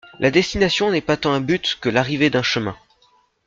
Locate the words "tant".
1.15-1.31